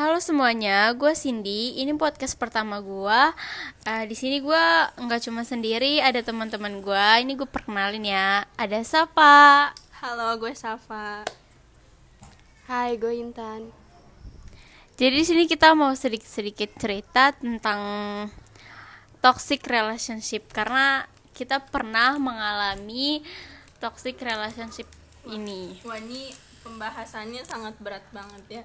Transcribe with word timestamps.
Halo 0.00 0.16
semuanya, 0.16 0.96
gue 0.96 1.12
Cindy. 1.12 1.76
Ini 1.76 1.92
podcast 1.92 2.32
pertama 2.40 2.80
gue. 2.80 3.20
Uh, 3.84 4.04
di 4.08 4.16
sini 4.16 4.40
gue 4.40 4.64
nggak 4.96 5.28
cuma 5.28 5.44
sendiri, 5.44 6.00
ada 6.00 6.24
teman-teman 6.24 6.80
gue. 6.80 7.08
Ini 7.20 7.36
gue 7.36 7.44
perkenalin 7.44 8.08
ya. 8.08 8.48
Ada 8.56 8.80
Safa. 8.80 9.68
Halo, 10.00 10.40
gue 10.40 10.56
Safa. 10.56 11.28
Hai, 12.64 12.96
gue 12.96 13.12
Intan. 13.12 13.68
Jadi 14.96 15.20
di 15.20 15.24
sini 15.28 15.44
kita 15.44 15.76
mau 15.76 15.92
sedikit-sedikit 15.92 16.80
cerita 16.80 17.36
tentang 17.36 17.80
toxic 19.20 19.60
relationship 19.68 20.48
karena 20.48 21.04
kita 21.36 21.60
pernah 21.60 22.16
mengalami 22.16 23.20
toxic 23.84 24.16
relationship 24.24 24.88
ini. 25.28 25.76
Wah, 25.84 26.00
ini 26.00 26.32
pembahasannya 26.64 27.44
sangat 27.44 27.76
berat 27.84 28.08
banget 28.16 28.64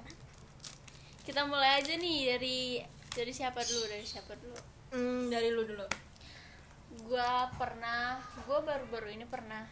Kita 1.26 1.42
mulai 1.42 1.82
aja 1.82 1.98
nih 1.98 2.38
dari 2.38 2.78
dari 3.10 3.32
siapa 3.34 3.58
dulu? 3.66 3.82
Dari 3.90 4.06
siapa 4.06 4.38
dulu? 4.38 4.54
Hmm, 4.94 5.26
dari 5.26 5.50
lu 5.50 5.66
dulu. 5.66 5.82
Gua 7.02 7.50
pernah, 7.58 8.22
gua 8.46 8.62
baru-baru 8.62 9.10
ini 9.10 9.26
pernah 9.26 9.66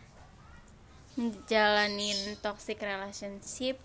menjalanin 1.15 2.35
toxic 2.43 2.83
relationship 2.83 3.79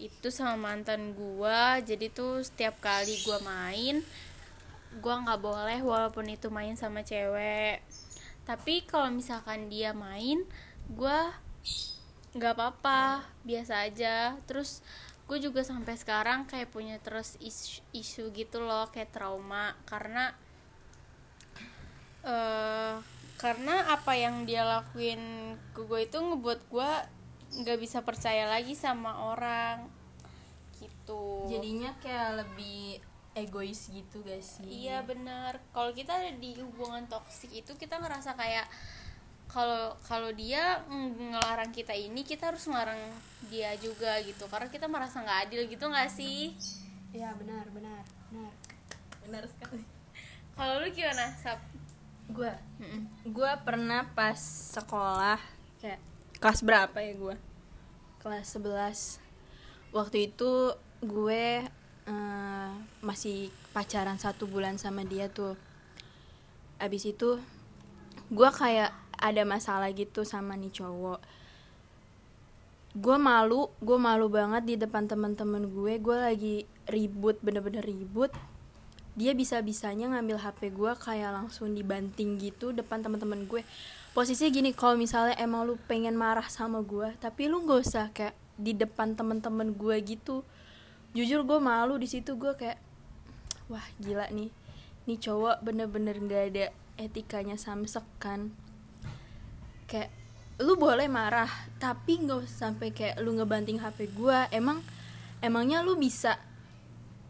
itu 0.00 0.32
sama 0.32 0.56
mantan 0.56 1.12
gua. 1.12 1.84
Jadi 1.84 2.08
tuh 2.08 2.40
setiap 2.40 2.80
kali 2.80 3.20
gua 3.28 3.36
main, 3.44 4.00
gua 5.04 5.20
nggak 5.20 5.40
boleh 5.44 5.78
walaupun 5.84 6.24
itu 6.24 6.48
main 6.48 6.72
sama 6.80 7.04
cewek. 7.04 7.84
Tapi 8.48 8.88
kalau 8.88 9.12
misalkan 9.12 9.68
dia 9.68 9.92
main, 9.92 10.40
gua 10.88 11.36
nggak 12.32 12.56
apa-apa, 12.56 13.28
biasa 13.44 13.92
aja. 13.92 14.40
Terus 14.48 14.80
gue 15.30 15.38
juga 15.38 15.62
sampai 15.62 15.94
sekarang 15.94 16.42
kayak 16.50 16.74
punya 16.74 16.98
terus 16.98 17.38
isu, 17.38 17.86
isu 17.94 18.34
gitu 18.34 18.58
loh 18.58 18.90
kayak 18.90 19.14
trauma. 19.14 19.78
Karena 19.86 20.34
uh, 22.26 22.98
karena 23.38 23.94
apa 23.94 24.18
yang 24.18 24.42
dia 24.42 24.66
lakuin 24.66 25.54
ke 25.70 25.86
gue 25.86 26.02
itu 26.02 26.18
ngebuat 26.18 26.60
gue 26.66 26.90
nggak 27.62 27.78
bisa 27.78 28.02
percaya 28.02 28.50
lagi 28.50 28.74
sama 28.74 29.30
orang. 29.30 29.86
Gitu. 30.82 31.46
Jadinya 31.46 31.94
kayak 32.02 32.42
lebih 32.42 32.98
egois 33.38 33.86
gitu 33.94 34.26
guys 34.26 34.58
sih? 34.58 34.66
iya 34.66 35.06
bener. 35.06 35.62
Kalau 35.70 35.94
kita 35.94 36.18
ada 36.18 36.34
di 36.34 36.58
hubungan 36.58 37.06
toksik 37.06 37.54
itu 37.54 37.78
kita 37.78 38.02
ngerasa 38.02 38.34
kayak 38.34 38.66
kalau 39.50 39.98
kalau 40.06 40.30
dia 40.30 40.78
ngelarang 40.86 41.74
kita 41.74 41.90
ini 41.90 42.22
kita 42.22 42.54
harus 42.54 42.70
ngelarang 42.70 43.02
dia 43.50 43.74
juga 43.82 44.14
gitu. 44.22 44.46
Karena 44.46 44.70
kita 44.70 44.86
merasa 44.86 45.18
nggak 45.20 45.40
adil 45.50 45.66
gitu 45.66 45.90
nggak 45.90 46.10
sih? 46.10 46.54
Iya 47.10 47.34
benar 47.34 47.66
benar 47.74 48.06
benar. 48.30 48.54
Benar 49.26 49.44
sekali. 49.50 49.82
Kalau 50.54 50.78
lu 50.78 50.88
gimana 50.94 51.34
sap? 51.34 51.58
Gue 52.30 52.54
gue 53.26 53.52
pernah 53.66 54.06
pas 54.14 54.38
sekolah. 54.78 55.42
Kayak 55.82 55.98
kelas 56.38 56.62
berapa 56.62 56.98
ya 57.02 57.12
gue 57.18 57.36
kelas 58.20 58.52
11 58.60 59.96
waktu 59.96 60.28
itu 60.28 60.76
gue 61.00 61.64
uh, 62.04 62.70
masih 63.00 63.48
pacaran 63.72 64.20
satu 64.20 64.46
bulan 64.46 64.78
sama 64.78 65.02
dia 65.02 65.26
tuh. 65.26 65.58
Abis 66.78 67.10
itu 67.10 67.42
gue 68.30 68.50
kayak 68.54 68.94
ada 69.20 69.44
masalah 69.44 69.92
gitu 69.92 70.24
sama 70.24 70.56
nih 70.56 70.72
cowok. 70.72 71.20
Gue 72.96 73.16
malu 73.20 73.70
gue 73.78 73.98
malu 74.00 74.26
banget 74.26 74.66
di 74.66 74.74
depan 74.80 75.06
teman-teman 75.06 75.68
gue. 75.70 75.92
Gue 76.00 76.16
lagi 76.16 76.56
ribut 76.88 77.38
bener-bener 77.44 77.84
ribut. 77.84 78.32
Dia 79.14 79.36
bisa 79.36 79.60
bisanya 79.60 80.10
ngambil 80.16 80.40
hp 80.40 80.60
gue 80.72 80.92
kayak 80.96 81.30
langsung 81.30 81.76
dibanting 81.76 82.40
gitu 82.40 82.72
depan 82.72 83.04
teman-teman 83.04 83.46
gue. 83.46 83.62
Posisinya 84.10 84.50
gini 84.50 84.70
kalau 84.74 84.98
misalnya 84.98 85.38
emang 85.38 85.68
lu 85.68 85.78
pengen 85.86 86.18
marah 86.18 86.48
sama 86.50 86.82
gue 86.82 87.14
tapi 87.22 87.46
lu 87.46 87.62
gak 87.62 87.80
usah 87.86 88.06
kayak 88.10 88.34
di 88.58 88.74
depan 88.74 89.14
teman-teman 89.14 89.76
gue 89.76 89.96
gitu. 90.02 90.42
Jujur 91.14 91.46
gue 91.46 91.58
malu 91.62 91.94
di 92.00 92.10
situ. 92.10 92.34
Gue 92.34 92.56
kayak 92.58 92.80
wah 93.70 93.86
gila 94.02 94.26
nih. 94.34 94.50
Nih 95.06 95.18
cowok 95.20 95.62
bener-bener 95.62 96.18
gak 96.26 96.44
ada 96.50 96.66
etikanya 96.98 97.54
samsek 97.54 98.04
kan 98.18 98.50
kayak 99.90 100.10
lu 100.62 100.78
boleh 100.78 101.10
marah 101.10 101.50
tapi 101.82 102.22
nggak 102.22 102.46
usah 102.46 102.70
sampai 102.70 102.94
kayak 102.94 103.18
lu 103.18 103.34
ngebanting 103.34 103.82
hp 103.82 103.98
gue 104.14 104.38
emang 104.54 104.78
emangnya 105.42 105.82
lu 105.82 105.98
bisa 105.98 106.38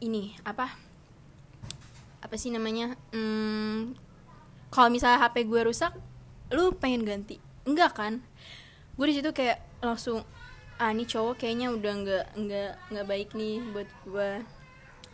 ini 0.04 0.37
apa 0.44 0.76
apa 2.21 2.34
sih 2.37 2.53
namanya 2.53 2.93
hmm, 3.16 3.97
kalau 4.69 4.93
misalnya 4.93 5.25
hp 5.25 5.37
gue 5.48 5.60
rusak 5.65 5.97
lu 6.50 6.75
pengen 6.75 7.06
ganti? 7.06 7.38
Enggak 7.62 7.94
kan. 7.94 8.19
Gue 8.98 9.06
di 9.10 9.15
situ 9.16 9.31
kayak 9.31 9.62
langsung 9.81 10.27
ah 10.81 10.91
ini 10.91 11.04
cowok 11.04 11.44
kayaknya 11.44 11.71
udah 11.71 11.92
nggak 11.92 12.27
nggak 12.41 12.72
nggak 12.88 13.06
baik 13.06 13.28
nih 13.37 13.60
buat 13.77 13.88
gue 14.09 14.31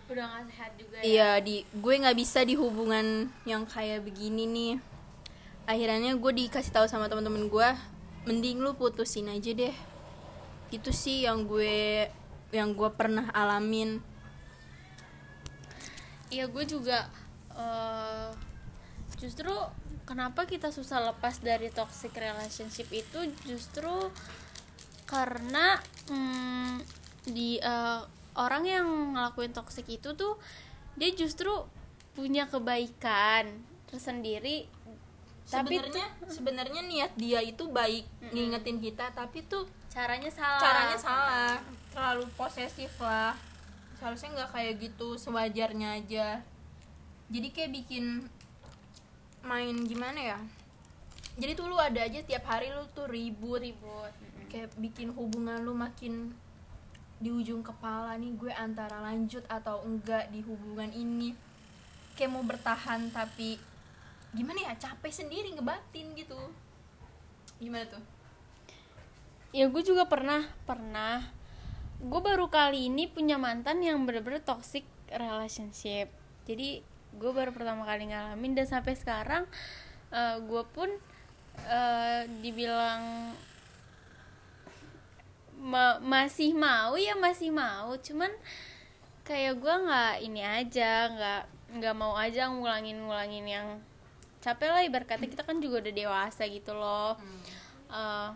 udah 0.07 0.25
gak 0.31 0.45
sehat 0.55 0.73
juga 0.78 0.97
ya? 1.03 1.03
Iya 1.03 1.31
di 1.43 1.67
gue 1.67 1.95
nggak 1.99 2.15
bisa 2.15 2.47
di 2.47 2.55
hubungan 2.55 3.27
yang 3.43 3.67
kayak 3.67 4.07
begini 4.07 4.47
nih 4.47 4.73
akhirnya 5.66 6.15
gue 6.15 6.32
dikasih 6.47 6.72
tahu 6.72 6.87
sama 6.87 7.10
teman-teman 7.10 7.50
gue 7.50 7.69
mending 8.27 8.62
lu 8.62 8.75
putusin 8.78 9.31
aja 9.31 9.50
deh. 9.53 9.75
Itu 10.71 10.91
sih 10.91 11.27
yang 11.27 11.47
gue 11.47 12.06
yang 12.54 12.75
gue 12.75 12.91
pernah 12.94 13.31
alamin. 13.34 13.99
Iya 16.31 16.50
gue 16.50 16.65
juga 16.66 17.06
uh, 17.54 18.31
justru 19.19 19.50
kenapa 20.06 20.47
kita 20.47 20.71
susah 20.71 21.12
lepas 21.15 21.43
dari 21.43 21.71
toxic 21.71 22.15
relationship 22.15 22.87
itu 22.91 23.31
justru 23.47 24.10
karena 25.06 25.78
hmm, 26.10 26.83
di 27.31 27.59
uh, 27.62 28.03
orang 28.34 28.65
yang 28.66 28.87
ngelakuin 29.15 29.54
toxic 29.54 29.87
itu 29.87 30.15
tuh 30.15 30.38
dia 30.98 31.10
justru 31.15 31.50
punya 32.15 32.50
kebaikan 32.50 33.62
tersendiri 33.87 34.66
tapi 35.47 35.79
sebenarnya 35.79 36.07
sebenarnya 36.27 36.83
niat 36.83 37.12
dia 37.15 37.39
itu 37.39 37.71
baik 37.71 38.03
mm 38.03 38.19
-mm. 38.19 38.33
ngingetin 38.34 38.79
kita 38.83 39.15
tapi 39.15 39.47
tuh 39.47 39.71
caranya 39.97 40.29
salah. 40.29 40.61
caranya 40.61 40.99
salah. 40.99 41.55
Terlalu 41.95 42.25
posesif 42.37 42.93
lah. 43.01 43.33
Seharusnya 43.97 44.43
nggak 44.43 44.51
kayak 44.53 44.75
gitu 44.83 45.17
sewajarnya 45.17 46.03
aja. 46.03 46.45
Jadi 47.33 47.49
kayak 47.55 47.73
bikin 47.73 48.27
main 49.47 49.77
gimana 49.87 50.21
ya? 50.21 50.39
Jadi 51.41 51.53
tuh 51.57 51.71
lu 51.71 51.78
ada 51.81 52.05
aja 52.05 52.21
tiap 52.21 52.45
hari 52.45 52.75
lu 52.75 52.84
tuh 52.93 53.09
ribut. 53.09 53.63
Ribut 53.63 54.13
kayak 54.47 54.73
bikin 54.78 55.11
hubungan 55.13 55.63
lu 55.63 55.75
makin 55.75 56.33
di 57.17 57.33
ujung 57.33 57.65
kepala 57.65 58.15
nih 58.21 58.33
gue 58.37 58.53
antara 58.53 59.01
lanjut 59.01 59.43
atau 59.49 59.81
enggak 59.87 60.28
di 60.28 60.45
hubungan 60.45 60.93
ini. 60.93 61.33
Kayak 62.17 62.37
mau 62.37 62.45
bertahan 62.45 63.09
tapi 63.13 63.57
gimana 64.36 64.69
ya 64.69 64.72
capek 64.76 65.12
sendiri 65.24 65.56
ngebatin 65.56 66.12
gitu. 66.12 66.36
Gimana 67.56 67.88
tuh? 67.88 68.04
Ya 69.56 69.64
gue 69.72 69.82
juga 69.82 70.04
pernah 70.04 70.44
pernah. 70.69 71.24
Gue 71.97 72.20
baru 72.20 72.52
kali 72.52 72.92
ini 72.92 73.08
punya 73.08 73.41
mantan 73.41 73.80
yang 73.80 74.04
bener-bener 74.04 74.44
toxic 74.44 74.84
relationship. 75.08 76.12
Jadi 76.44 76.84
gue 77.16 77.30
baru 77.32 77.56
pertama 77.56 77.88
kali 77.88 78.12
ngalamin 78.12 78.52
dan 78.52 78.69
sampai 78.69 78.92
sekarang 78.92 79.48
uh, 80.12 80.36
gue 80.44 80.62
pun 80.76 80.92
uh, 81.64 82.22
dibilang 82.44 83.32
ma 85.56 85.97
masih 86.04 86.53
mau 86.53 87.00
ya 87.00 87.16
masih 87.16 87.48
mau. 87.48 87.97
Cuman 87.97 88.28
kayak 89.24 89.56
gue 89.56 89.74
nggak 89.89 90.15
ini 90.21 90.44
aja 90.44 91.09
nggak 91.09 91.42
nggak 91.80 91.94
mau 91.97 92.15
aja 92.15 92.53
ngulangin 92.53 93.09
ngulangin 93.09 93.47
yang 93.48 93.68
capek 94.47 94.71
lah 94.71 94.83
ibarat 94.87 95.10
kita 95.10 95.43
kan 95.43 95.59
juga 95.59 95.83
udah 95.83 95.95
dewasa 95.95 96.47
gitu 96.47 96.71
loh. 96.71 97.19
Hmm. 97.19 97.41
uh, 97.91 98.31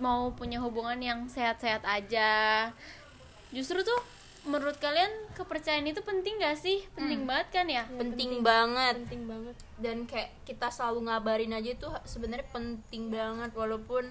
mau 0.00 0.32
punya 0.32 0.56
hubungan 0.64 0.96
yang 0.96 1.28
sehat-sehat 1.28 1.84
aja. 1.84 2.72
Justru 3.52 3.84
tuh 3.84 4.00
menurut 4.48 4.80
kalian 4.80 5.12
kepercayaan 5.36 5.84
itu 5.84 6.00
penting 6.00 6.40
gak 6.40 6.56
sih? 6.56 6.80
Penting 6.96 7.28
hmm. 7.28 7.28
banget 7.28 7.48
kan 7.52 7.66
ya, 7.68 7.84
ya 7.84 8.00
penting, 8.00 8.40
penting. 8.40 8.40
banget. 8.40 8.94
Penting 9.04 9.22
banget. 9.28 9.56
Dan 9.76 9.96
kayak 10.08 10.32
kita 10.48 10.72
selalu 10.72 11.12
ngabarin 11.12 11.52
aja 11.52 11.70
itu 11.76 11.88
sebenarnya 12.08 12.48
penting 12.48 13.12
banget 13.12 13.52
walaupun 13.52 14.08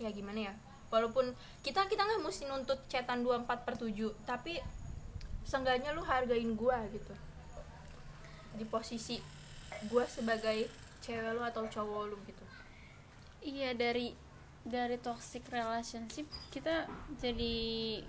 ya 0.00 0.08
gimana 0.08 0.48
ya? 0.48 0.54
Walaupun 0.88 1.36
kita 1.60 1.84
kita 1.92 2.08
nggak 2.08 2.24
mesti 2.24 2.48
nuntut 2.48 2.80
cetan 2.88 3.20
24 3.20 3.68
per 3.68 3.76
7 3.76 3.92
tapi 4.24 4.56
seenggaknya 5.44 5.92
lu 5.92 6.00
hargain 6.00 6.56
gua 6.56 6.80
gitu. 6.88 7.12
Di 8.56 8.64
posisi 8.64 9.20
gue 9.82 10.04
sebagai 10.06 10.58
cewek 10.98 11.32
lu 11.32 11.42
atau 11.42 11.64
cowok 11.64 12.02
lu 12.06 12.16
gitu? 12.24 12.44
Iya 13.42 13.74
dari 13.74 14.14
dari 14.62 14.94
toxic 14.96 15.42
relationship 15.50 16.22
kita 16.48 16.86
jadi 17.18 17.54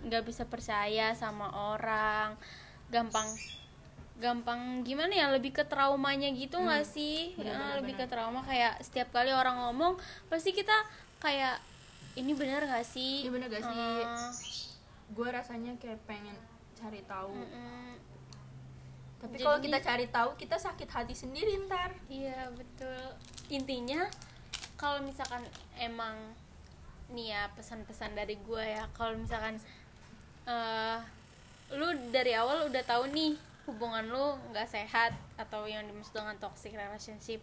nggak 0.01 0.23
bisa 0.23 0.43
percaya 0.45 1.13
sama 1.13 1.49
orang. 1.73 2.37
Gampang 2.87 3.25
gampang 4.13 4.85
gimana 4.85 5.09
ya 5.09 5.33
lebih 5.33 5.49
ke 5.51 5.65
traumanya 5.65 6.29
gitu 6.29 6.61
nggak 6.61 6.85
sih? 6.85 7.33
Bener, 7.33 7.49
Eh, 7.49 7.57
bener, 7.57 7.75
lebih 7.81 7.95
bener. 7.97 8.05
ke 8.05 8.13
trauma 8.13 8.41
kayak 8.45 8.77
setiap 8.79 9.09
kali 9.09 9.33
orang 9.33 9.57
ngomong 9.59 9.97
pasti 10.29 10.53
kita 10.53 10.73
kayak 11.17 11.57
ini 12.13 12.37
benar 12.37 12.61
gak 12.61 12.85
sih? 12.85 13.25
Ini 13.25 13.33
bener 13.33 13.49
gak 13.49 13.65
sih? 13.65 13.73
Eh, 13.73 14.29
gue 15.09 15.27
rasanya 15.27 15.73
kayak 15.81 15.97
pengen 16.05 16.37
cari 16.77 17.01
tahu. 17.09 17.33
Mm-mm. 17.33 17.97
Tapi 19.23 19.39
kalau 19.39 19.55
kita 19.63 19.79
cari 19.79 20.05
tahu 20.11 20.35
kita 20.35 20.59
sakit 20.59 20.89
hati 20.91 21.15
sendiri 21.15 21.55
ntar 21.63 21.95
Iya 22.11 22.51
betul. 22.51 23.15
Intinya 23.47 24.03
kalau 24.75 24.99
misalkan 24.99 25.47
emang 25.79 26.35
nih 27.07 27.31
ya 27.31 27.47
pesan-pesan 27.55 28.19
dari 28.19 28.35
gue 28.35 28.59
ya, 28.59 28.83
kalau 28.91 29.15
misalkan 29.15 29.55
eh 30.43 30.99
lu 31.71 31.87
dari 32.11 32.35
awal 32.35 32.67
udah 32.67 32.83
tahu 32.83 33.07
nih 33.15 33.39
hubungan 33.63 34.03
lu 34.11 34.35
nggak 34.51 34.67
sehat 34.67 35.15
atau 35.39 35.63
yang 35.63 35.87
dimaksud 35.87 36.11
dengan 36.11 36.35
toxic 36.35 36.75
relationship, 36.75 37.39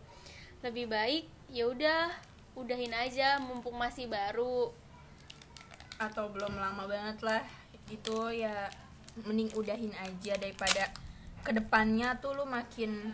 lebih 0.60 0.84
baik 0.84 1.24
ya 1.48 1.64
udah 1.64 2.12
udahin 2.60 2.92
aja 2.92 3.40
mumpung 3.40 3.80
masih 3.80 4.04
baru. 4.04 4.68
atau 6.00 6.32
belum 6.32 6.56
lama 6.56 6.88
banget 6.88 7.20
lah 7.20 7.44
itu 7.92 8.32
ya 8.32 8.72
mending 9.20 9.52
udahin 9.52 9.92
aja 10.00 10.32
daripada 10.40 10.88
ke 11.40 11.50
depannya 11.56 12.16
tuh 12.20 12.36
lu 12.36 12.44
makin 12.44 13.12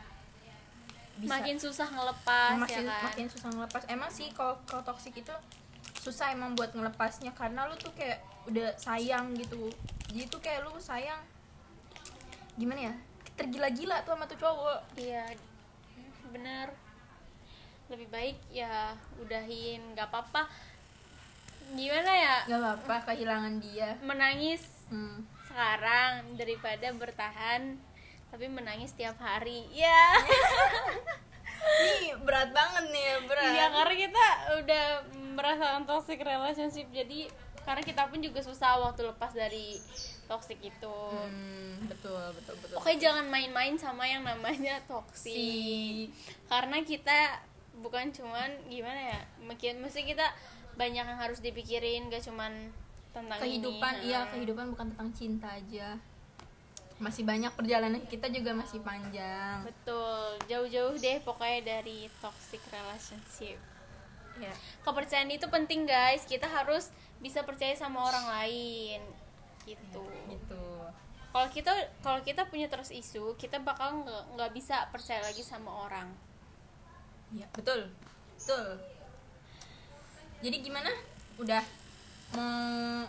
bisa 1.16 1.32
Makin 1.32 1.56
susah 1.56 1.88
ngelepas 1.88 2.60
makin 2.60 2.84
ya 2.84 2.92
kan. 2.92 3.02
makin 3.08 3.26
susah 3.32 3.48
ngelepas 3.48 3.82
emang 3.88 4.10
sih 4.12 4.28
kalau 4.36 4.60
kalau 4.68 4.84
toksik 4.84 5.16
itu 5.16 5.32
susah 5.96 6.28
emang 6.30 6.52
buat 6.52 6.76
ngelepasnya 6.76 7.32
karena 7.32 7.64
lu 7.64 7.74
tuh 7.80 7.88
kayak 7.96 8.20
udah 8.46 8.76
sayang 8.76 9.32
gitu 9.34 9.72
jadi 10.12 10.28
tuh 10.28 10.40
kayak 10.44 10.68
lu 10.68 10.76
sayang 10.76 11.18
gimana 12.60 12.92
ya 12.92 12.94
tergila-gila 13.36 14.00
tuh 14.04 14.16
sama 14.16 14.24
tuh 14.24 14.38
cowok 14.40 14.80
Iya, 14.96 15.28
bener. 16.32 16.72
Lebih 17.92 18.08
baik 18.08 18.38
ya 18.48 18.96
udahin, 19.20 19.92
nggak 19.92 20.08
apa-apa. 20.08 20.48
Gimana 21.76 22.12
ya? 22.16 22.36
nggak 22.48 22.60
apa-apa 22.62 23.12
kehilangan 23.12 23.58
dia 23.58 23.98
Menangis 24.00 24.62
hmm. 24.88 25.18
sekarang 25.50 26.38
daripada 26.38 26.94
bertahan 26.94 27.74
tapi 28.28 28.46
menangis 28.46 28.92
tiap 28.92 29.16
hari. 29.16 29.64
Ya. 29.76 29.98
ini 31.76 32.14
berat 32.22 32.50
banget 32.50 32.84
nih 32.88 33.02
ya 33.02 33.16
berat 33.26 33.44
Iya, 33.48 33.66
karena 33.70 33.94
kita 33.98 34.24
udah 34.56 34.84
merasakan 35.34 35.82
toxic 35.84 36.18
relationship 36.20 36.86
jadi 36.90 37.26
karena 37.60 37.82
kita 37.82 38.06
pun 38.06 38.22
juga 38.22 38.38
susah 38.40 38.78
waktu 38.80 39.02
lepas 39.04 39.34
dari 39.34 39.74
toxic 40.24 40.58
itu. 40.60 40.98
Hmm, 41.10 41.86
betul 41.86 42.14
betul 42.32 42.54
betul 42.56 42.76
Oke, 42.78 42.94
jangan 42.96 43.26
main-main 43.26 43.74
sama 43.74 44.06
yang 44.06 44.22
namanya 44.22 44.78
toxic. 44.90 45.26
si 45.26 45.50
karena 46.46 46.78
kita 46.80 47.42
bukan 47.76 48.08
cuman 48.08 48.48
gimana 48.66 49.00
ya 49.12 49.20
mungkin 49.38 49.82
mesti 49.82 50.06
kita 50.06 50.24
banyak 50.74 51.02
yang 51.02 51.18
harus 51.18 51.40
dipikirin 51.40 52.06
gak 52.06 52.22
cuman 52.22 52.70
tentang 53.10 53.36
kehidupan 53.36 53.94
ini. 53.98 54.08
iya 54.08 54.20
Nah, 54.22 54.30
kehidupan 54.30 54.66
bukan 54.70 54.86
tentang 54.94 55.10
cinta 55.12 55.48
aja 55.50 55.98
masih 56.96 57.28
banyak 57.28 57.52
perjalanan 57.52 58.00
kita 58.08 58.32
juga 58.32 58.56
masih 58.56 58.80
panjang. 58.80 59.60
Betul 59.68 60.40
jauh-jauh 60.48 60.96
deh 60.96 61.20
pokoknya 61.20 61.76
dari 61.76 62.08
toxic 62.24 62.60
relationship. 62.72 63.60
Ya. 64.40 64.52
Kepercayaan 64.84 65.28
itu 65.28 65.44
penting 65.48 65.84
guys. 65.84 66.24
Kita 66.24 66.48
harus 66.48 66.88
bisa 67.20 67.44
percaya 67.44 67.76
sama 67.76 68.00
orang 68.00 68.24
lain 68.32 69.00
gitu. 69.68 70.04
Gitu. 70.32 70.66
Kalau 71.36 71.48
kita 71.52 71.72
kalau 72.00 72.20
kita 72.24 72.48
punya 72.48 72.64
trust 72.72 72.96
issue 72.96 73.36
kita 73.36 73.60
bakal 73.60 74.00
nggak 74.32 74.52
bisa 74.56 74.88
percaya 74.88 75.20
lagi 75.20 75.44
sama 75.44 75.68
orang. 75.84 76.08
Ya 77.36 77.44
betul. 77.52 77.92
Betul. 78.40 78.80
Jadi 80.40 80.56
gimana? 80.64 80.88
Udah. 81.36 81.64
Mau 82.32 83.04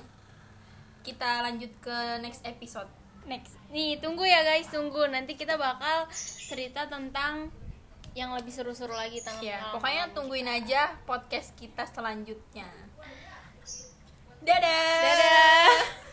kita 1.08 1.40
lanjut 1.40 1.72
ke 1.80 1.98
next 2.20 2.44
episode 2.44 2.97
next. 3.28 3.54
Nih 3.70 4.00
tunggu 4.00 4.24
ya 4.24 4.42
guys 4.42 4.72
tunggu. 4.72 5.06
Nanti 5.12 5.36
kita 5.36 5.60
bakal 5.60 6.08
cerita 6.48 6.88
tentang 6.88 7.52
yang 8.18 8.34
lebih 8.34 8.50
seru-seru 8.50 8.98
lagi 8.98 9.22
tentang 9.22 9.46
ya 9.46 9.62
pokoknya 9.70 10.10
tungguin 10.10 10.50
aja 10.50 10.98
podcast 11.06 11.54
kita 11.54 11.86
selanjutnya. 11.86 12.66
Dadah. 14.42 14.98
Dadah 15.06 16.07